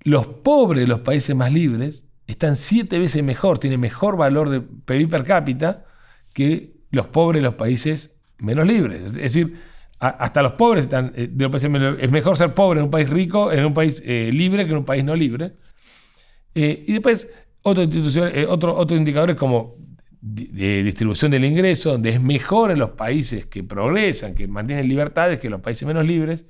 Los 0.00 0.26
pobres 0.26 0.80
de 0.80 0.86
los 0.86 1.00
países 1.00 1.36
más 1.36 1.52
libres 1.52 2.08
están 2.26 2.56
7 2.56 2.98
veces 2.98 3.22
mejor, 3.22 3.58
tienen 3.58 3.80
mejor 3.80 4.16
valor 4.16 4.48
de 4.48 4.62
PIB 4.62 5.10
per 5.10 5.24
cápita 5.24 5.84
que 6.32 6.74
los 6.94 7.06
pobres 7.06 7.42
los 7.42 7.54
países 7.54 8.20
menos 8.38 8.66
libres. 8.66 9.00
Es 9.02 9.14
decir, 9.14 9.56
hasta 9.98 10.42
los 10.42 10.52
pobres 10.52 10.84
están 10.84 11.12
eh, 11.16 11.28
de 11.30 11.44
los 11.44 11.50
países 11.50 11.70
menos 11.70 11.96
Es 12.00 12.10
mejor 12.10 12.36
ser 12.36 12.52
pobre 12.52 12.80
en 12.80 12.84
un 12.84 12.90
país 12.90 13.08
rico, 13.08 13.52
en 13.52 13.64
un 13.64 13.74
país 13.74 14.02
eh, 14.04 14.30
libre, 14.32 14.64
que 14.64 14.72
en 14.72 14.78
un 14.78 14.84
país 14.84 15.04
no 15.04 15.14
libre. 15.14 15.52
Eh, 16.54 16.84
y 16.86 16.92
después, 16.92 17.30
otro, 17.62 17.84
otro, 18.48 18.76
otro 18.76 18.96
indicadores 18.96 19.36
como 19.36 19.76
de 20.20 20.82
distribución 20.82 21.32
del 21.32 21.44
ingreso, 21.44 21.92
donde 21.92 22.10
es 22.10 22.20
mejor 22.20 22.70
en 22.70 22.78
los 22.78 22.90
países 22.90 23.44
que 23.44 23.62
progresan, 23.62 24.34
que 24.34 24.48
mantienen 24.48 24.88
libertades, 24.88 25.38
que 25.38 25.48
en 25.48 25.52
los 25.52 25.60
países 25.60 25.86
menos 25.86 26.06
libres, 26.06 26.46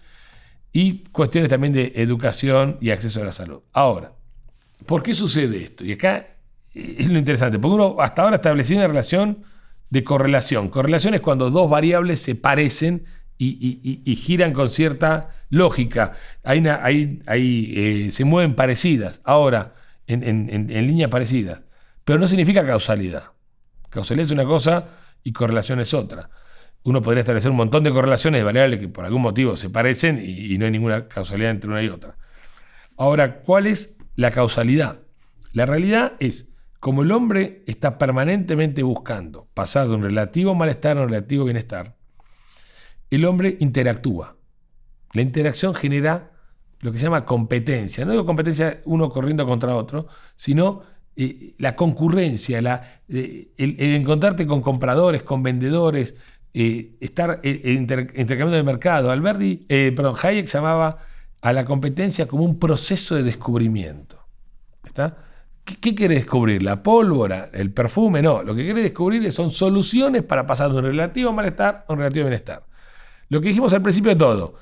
y 0.72 1.04
cuestiones 1.10 1.50
también 1.50 1.72
de 1.72 1.92
educación 1.96 2.78
y 2.80 2.90
acceso 2.90 3.20
a 3.20 3.24
la 3.24 3.32
salud. 3.32 3.62
Ahora, 3.72 4.12
¿por 4.86 5.02
qué 5.02 5.12
sucede 5.12 5.56
esto? 5.56 5.84
Y 5.84 5.92
acá 5.92 6.36
es 6.72 7.08
lo 7.08 7.18
interesante, 7.18 7.58
porque 7.58 7.74
uno 7.74 7.96
hasta 7.98 8.22
ahora 8.22 8.36
estableció 8.36 8.76
una 8.76 8.86
relación 8.86 9.44
de 9.94 10.02
correlación. 10.02 10.70
Correlación 10.70 11.14
es 11.14 11.20
cuando 11.20 11.50
dos 11.50 11.70
variables 11.70 12.20
se 12.20 12.34
parecen 12.34 13.04
y, 13.38 14.16
giran 14.16 14.52
con 14.52 14.68
cierta 14.68 15.30
lógica. 15.50 16.14
Eh, 16.44 18.08
se 18.10 18.24
mueven 18.24 18.56
parecidas, 18.56 19.20
ahora, 19.22 19.76
en, 20.08 20.24
en 20.50 20.86
líneas 20.88 21.10
parecidas. 21.10 21.64
Pero 22.04 22.18
no 22.18 22.26
significa 22.26 22.66
causalidad. 22.66 23.30
Causalidad 23.88 24.26
es 24.26 24.32
una 24.32 24.44
cosa 24.44 24.88
y 25.22 25.32
correlación 25.32 25.78
es 25.78 25.94
otra. 25.94 26.28
Uno 26.82 27.00
podría 27.00 27.20
establecer 27.20 27.52
un 27.52 27.56
montón 27.56 27.84
de 27.84 27.92
correlaciones 27.92 28.40
de 28.40 28.44
variables 28.44 28.80
que 28.80 28.88
por 28.88 29.04
algún 29.04 29.22
motivo 29.22 29.54
se 29.54 29.70
parecen 29.70 30.20
y, 30.20 30.58
no 30.58 30.64
hay 30.64 30.72
ninguna 30.72 31.06
causalidad 31.06 31.52
entre 31.52 31.70
una 31.70 31.84
y 31.84 31.88
otra. 31.88 32.16
Ahora, 32.96 33.38
¿cuál 33.42 33.68
es 33.68 33.96
la 34.16 34.32
causalidad? 34.32 34.98
La 35.52 35.66
realidad 35.66 36.14
es, 36.18 36.53
como 36.84 37.02
el 37.02 37.12
hombre 37.12 37.62
está 37.66 37.96
permanentemente 37.96 38.82
buscando 38.82 39.48
pasar 39.54 39.88
de 39.88 39.94
un 39.94 40.02
relativo 40.02 40.54
malestar 40.54 40.98
a 40.98 41.00
un 41.00 41.08
relativo 41.08 41.46
bienestar, 41.46 41.96
el 43.08 43.24
hombre 43.24 43.56
interactúa. 43.60 44.36
La 45.14 45.22
interacción 45.22 45.74
genera 45.74 46.32
lo 46.80 46.92
que 46.92 46.98
se 46.98 47.04
llama 47.04 47.24
competencia. 47.24 48.04
No 48.04 48.12
digo 48.12 48.26
competencia 48.26 48.82
uno 48.84 49.08
corriendo 49.08 49.46
contra 49.46 49.74
otro, 49.74 50.08
sino 50.36 50.82
eh, 51.16 51.54
la 51.56 51.74
concurrencia, 51.74 52.60
la, 52.60 53.00
eh, 53.08 53.48
el, 53.56 53.80
encontrarte 53.80 54.46
con 54.46 54.60
compradores, 54.60 55.22
con 55.22 55.42
vendedores, 55.42 56.16
eh, 56.52 56.98
estar 57.00 57.40
intercambiando 57.42 58.56
de 58.56 58.62
mercado. 58.62 59.10
Alberti, 59.10 59.64
perdón, 59.66 60.16
Hayek 60.22 60.48
llamaba 60.48 60.98
a 61.40 61.52
la 61.54 61.64
competencia 61.64 62.26
como 62.26 62.44
un 62.44 62.58
proceso 62.58 63.14
de 63.14 63.22
descubrimiento. 63.22 64.22
¿Está? 64.84 65.32
¿Qué, 65.64 65.94
quiere 65.94 66.16
descubrir? 66.16 66.62
¿La 66.62 66.82
pólvora? 66.82 67.50
¿El 67.52 67.72
perfume? 67.72 68.20
No, 68.20 68.42
lo 68.42 68.54
que 68.54 68.64
quiere 68.64 68.82
descubrir 68.82 69.32
son 69.32 69.50
soluciones 69.50 70.22
para 70.22 70.46
pasar 70.46 70.70
de 70.70 70.78
un 70.78 70.84
relativo 70.84 71.32
malestar 71.32 71.84
a 71.88 71.92
un 71.92 71.98
relativo 71.98 72.26
bienestar. 72.26 72.66
Lo 73.30 73.40
que 73.40 73.48
dijimos 73.48 73.72
al 73.72 73.82
principio 73.82 74.10
de 74.10 74.16
todo. 74.16 74.54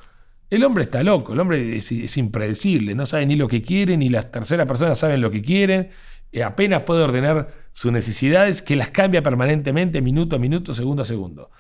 El 0.49 0.65
hombre 0.65 0.85
está 0.85 1.03
loco, 1.03 1.33
el 1.33 1.41
hombre 1.41 1.77
es, 1.77 1.91
es 1.91 2.17
impredecible, 2.19 2.95
no 2.95 3.07
sabe 3.07 3.25
ni 3.25 3.37
lo 3.37 3.49
que 3.49 3.63
quiere, 3.63 3.97
ni 3.97 4.11
las 4.11 4.31
terceras 4.31 4.67
personas 4.67 4.99
saben 4.99 5.21
lo 5.23 5.31
que 5.31 5.41
quieren, 5.41 5.89
apenas 6.45 6.83
puede 6.83 7.03
ordenar 7.03 7.49
sus 7.73 7.91
necesidades, 7.91 8.63
que 8.63 8.77
las 8.77 8.89
cambia 8.89 9.23
permanentemente, 9.23 10.01
minuto 10.01 10.37
a 10.37 10.39
minuto, 10.39 10.73
segundo 10.73 11.03
a 11.03 11.05
segundo. 11.07 11.51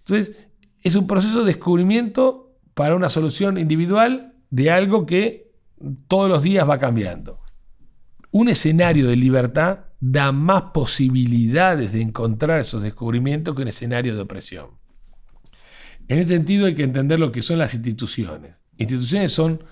Entonces, 0.00 0.48
es 0.82 0.94
un 0.94 1.06
proceso 1.06 1.40
de 1.40 1.46
descubrimiento 1.46 2.56
para 2.74 2.94
una 2.94 3.10
solución 3.10 3.58
individual 3.58 4.34
de 4.50 4.70
algo 4.70 5.04
que 5.04 5.50
todos 6.08 6.28
los 6.28 6.42
días 6.42 6.68
va 6.68 6.78
cambiando. 6.78 7.40
Un 8.36 8.50
escenario 8.50 9.08
de 9.08 9.16
libertad 9.16 9.78
da 9.98 10.30
más 10.30 10.64
posibilidades 10.74 11.94
de 11.94 12.02
encontrar 12.02 12.60
esos 12.60 12.82
descubrimientos 12.82 13.54
que 13.54 13.62
un 13.62 13.68
escenario 13.68 14.14
de 14.14 14.20
opresión. 14.20 14.72
En 16.06 16.18
ese 16.18 16.34
sentido 16.34 16.66
hay 16.66 16.74
que 16.74 16.82
entender 16.82 17.18
lo 17.18 17.32
que 17.32 17.40
son 17.40 17.58
las 17.58 17.72
instituciones. 17.72 18.54
Instituciones 18.76 19.32
son 19.32 19.64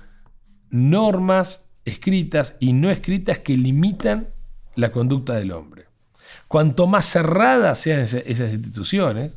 normas 0.71 1.73
escritas 1.85 2.57
y 2.59 2.73
no 2.73 2.91
escritas 2.91 3.39
que 3.41 3.55
limitan 3.59 4.31
la 4.77 4.91
conducta 4.91 5.35
del 5.35 5.53
hombre. 5.53 5.85
Cuanto 6.49 6.87
más 6.87 7.05
cerradas 7.05 7.77
sean 7.77 8.01
esas 8.01 8.55
instituciones, 8.55 9.37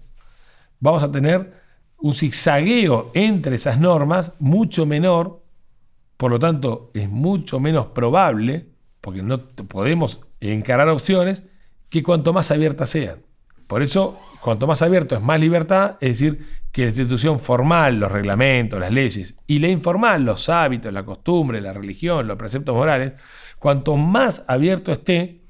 vamos 0.79 1.03
a 1.03 1.11
tener 1.11 1.51
un 1.97 2.13
zigzagueo 2.13 3.11
entre 3.13 3.57
esas 3.57 3.77
normas 3.77 4.31
mucho 4.39 4.85
menor, 4.85 5.43
por 6.15 6.31
lo 6.31 6.39
tanto 6.39 6.91
es 6.93 7.09
mucho 7.09 7.59
menos 7.59 7.87
probable, 7.87 8.76
porque 9.01 9.23
no 9.23 9.47
podemos 9.47 10.21
encarar 10.39 10.89
opciones, 10.89 11.43
que 11.89 12.03
cuanto 12.03 12.33
más 12.33 12.51
abiertas 12.51 12.89
sean. 12.89 13.21
Por 13.67 13.81
eso, 13.81 14.19
cuanto 14.41 14.67
más 14.67 14.81
abierto 14.81 15.15
es 15.15 15.21
más 15.21 15.39
libertad, 15.39 15.97
es 15.99 16.19
decir, 16.19 16.45
que 16.71 16.83
la 16.83 16.89
institución 16.89 17.39
formal, 17.39 17.99
los 17.99 18.11
reglamentos, 18.11 18.79
las 18.79 18.91
leyes, 18.91 19.35
y 19.47 19.59
la 19.59 19.67
informal, 19.67 20.23
los 20.23 20.47
hábitos, 20.49 20.93
la 20.93 21.03
costumbre, 21.03 21.59
la 21.59 21.73
religión, 21.73 22.27
los 22.27 22.37
preceptos 22.37 22.75
morales, 22.75 23.13
Cuanto 23.59 23.97
más 23.97 24.43
abierto 24.47 24.91
esté, 24.91 25.41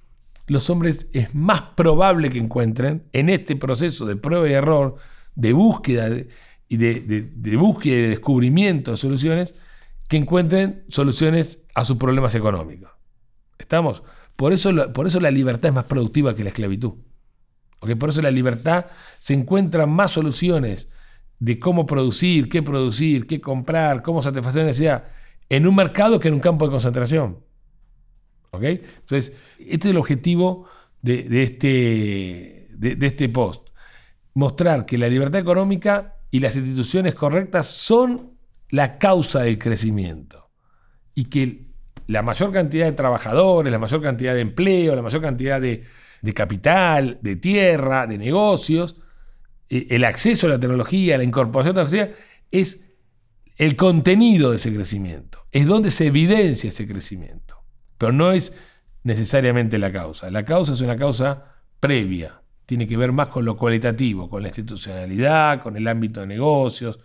los 0.47 0.69
hombres 0.69 1.09
es 1.13 1.35
más 1.35 1.61
probable 1.75 2.29
que 2.29 2.39
encuentren 2.39 3.03
en 3.11 3.29
este 3.29 3.55
proceso 3.55 4.05
de 4.05 4.15
prueba 4.15 4.47
y 4.47 4.53
error, 4.53 4.95
de 5.35 5.51
búsqueda 5.53 6.09
y 6.69 6.77
de, 6.77 7.57
búsqueda 7.57 7.95
y 7.95 8.01
de 8.01 8.07
descubrimiento 8.09 8.91
de 8.91 8.97
soluciones, 8.97 9.61
que 10.07 10.15
encuentren 10.15 10.85
soluciones 10.87 11.65
a 11.75 11.83
sus 11.83 11.97
problemas 11.97 12.33
económicos. 12.33 12.91
¿Estamos? 13.57 14.03
Por 14.35 14.53
eso, 14.53 14.93
por 14.93 15.07
eso 15.07 15.19
la 15.19 15.31
libertad 15.31 15.69
es 15.69 15.75
más 15.75 15.85
productiva 15.85 16.35
que 16.35 16.43
la 16.43 16.49
esclavitud. 16.49 16.93
Por 17.79 18.09
eso 18.09 18.21
la 18.21 18.31
libertad 18.31 18.87
se 19.19 19.33
encuentran 19.33 19.89
más 19.89 20.11
soluciones 20.11 20.89
de 21.39 21.59
cómo 21.59 21.85
producir, 21.85 22.49
qué 22.49 22.63
producir, 22.63 23.27
qué 23.27 23.39
comprar, 23.39 24.01
cómo 24.01 24.23
satisfacer 24.23 24.63
la 24.63 24.67
necesidad 24.67 25.05
en 25.49 25.67
un 25.67 25.75
mercado 25.75 26.19
que 26.19 26.27
en 26.27 26.33
un 26.35 26.39
campo 26.39 26.65
de 26.65 26.71
concentración. 26.71 27.39
Entonces, 28.53 29.37
este 29.59 29.89
es 29.89 29.91
el 29.91 29.97
objetivo 29.97 30.67
de, 31.01 31.43
este, 31.43 32.67
de, 32.71 33.05
este 33.05 33.29
post. 33.29 33.69
Mostrar 34.33 34.85
que 34.85 34.97
la 34.97 35.07
libertad 35.07 35.41
económica 35.41 36.17
y 36.31 36.39
las 36.39 36.55
instituciones 36.55 37.15
correctas 37.15 37.67
son 37.67 38.37
la 38.69 38.97
causa 38.97 39.41
del 39.41 39.57
crecimiento. 39.57 40.49
Y 41.13 41.25
que 41.25 41.66
la 42.07 42.23
mayor 42.23 42.51
cantidad 42.51 42.85
de 42.85 42.93
trabajadores, 42.93 43.71
la 43.71 43.79
mayor 43.79 44.01
cantidad 44.01 44.33
de 44.33 44.41
empleo, 44.41 44.95
la 44.95 45.01
mayor 45.01 45.21
cantidad 45.21 45.61
de, 45.61 45.83
capital, 46.33 47.19
de 47.21 47.35
tierra, 47.35 48.07
de 48.07 48.17
negocios, 48.17 48.95
eh, 49.69 49.87
el 49.89 50.05
acceso 50.05 50.47
a 50.47 50.51
la 50.51 50.59
tecnología, 50.59 51.17
la 51.17 51.25
incorporación 51.25 51.75
de 51.75 51.83
la 51.83 51.89
tecnología, 51.89 52.17
es 52.51 52.95
el 53.57 53.75
contenido 53.75 54.51
de 54.51 54.55
ese 54.55 54.73
crecimiento, 54.73 55.45
es 55.51 55.67
donde 55.67 55.91
se 55.91 56.07
evidencia 56.07 56.69
ese 56.69 56.87
crecimiento. 56.87 57.57
Pero 57.97 58.13
no 58.13 58.31
es 58.31 58.57
necesariamente 59.03 59.77
la 59.77 59.91
causa. 59.91 60.31
La 60.31 60.45
causa 60.45 60.73
es 60.73 60.81
una 60.81 60.95
causa 60.95 61.55
previa. 61.79 62.41
Tiene 62.65 62.87
que 62.87 62.97
ver 62.97 63.11
más 63.11 63.29
con 63.29 63.43
lo 63.45 63.57
cualitativo, 63.57 64.29
con 64.29 64.43
la 64.43 64.49
institucionalidad, 64.49 65.61
con 65.61 65.75
el 65.75 65.87
ámbito 65.87 66.21
de 66.21 66.27
negocios, 66.27 66.99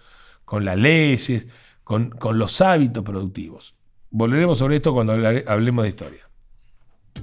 con 0.44 0.64
las 0.64 0.76
leyes, 0.76 1.56
con, 1.82 2.10
con 2.10 2.38
los 2.38 2.60
hábitos 2.60 3.02
productivos. 3.02 3.74
Volveremos 4.12 4.58
sobre 4.58 4.76
esto 4.76 4.92
cuando 4.92 5.14
hablemos 5.14 5.82
de 5.84 5.88
historia. 5.88 6.20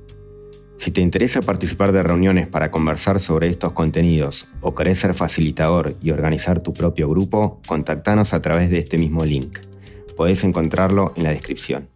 Si 0.78 0.92
te 0.92 1.02
interesa 1.02 1.42
participar 1.42 1.92
de 1.92 2.04
reuniones 2.04 2.48
para 2.48 2.72
conversar 2.72 3.20
sobre 3.20 3.50
estos 3.50 3.74
contenidos 3.74 4.48
o 4.62 4.74
querés 4.74 5.00
ser 5.00 5.13
facilitador 5.13 5.96
y 6.02 6.12
organizar 6.12 6.62
tu 6.62 6.74
propio 6.74 7.10
grupo, 7.10 7.60
contactanos 7.68 8.34
a 8.34 8.42
través 8.42 8.70
de 8.70 8.80
este 8.80 8.98
mismo 8.98 9.26
link. 9.26 9.60
Podés 10.16 10.46
encontrarlo 10.46 11.12
en 11.18 11.24
la 11.24 11.32
descripción. 11.32 11.90